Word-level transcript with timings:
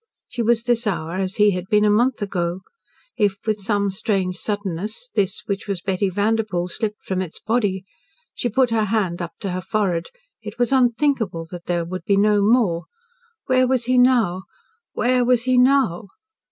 She 0.27 0.41
was 0.41 0.63
this 0.63 0.87
hour 0.87 1.17
as 1.17 1.35
he 1.35 1.51
had 1.51 1.67
been 1.67 1.85
a 1.85 1.91
month 1.91 2.23
ago. 2.23 2.61
If, 3.17 3.35
with 3.45 3.59
some 3.59 3.91
strange 3.91 4.35
suddenness, 4.35 5.11
this 5.13 5.43
which 5.45 5.67
was 5.67 5.83
Betty 5.83 6.09
Vanderpoel, 6.09 6.69
slipped 6.69 7.03
from 7.03 7.21
its 7.21 7.39
body 7.39 7.85
She 8.33 8.49
put 8.49 8.71
her 8.71 8.85
hand 8.85 9.21
up 9.21 9.33
to 9.41 9.51
her 9.51 9.61
forehead. 9.61 10.07
It 10.41 10.57
was 10.57 10.71
unthinkable 10.71 11.45
that 11.51 11.67
there 11.67 11.85
would 11.85 12.03
be 12.05 12.17
no 12.17 12.41
more. 12.41 12.85
Where 13.45 13.67
was 13.67 13.85
he 13.85 13.99
now 13.99 14.45
where 14.93 15.23
was 15.23 15.43
he 15.43 15.55
now? 15.59 16.07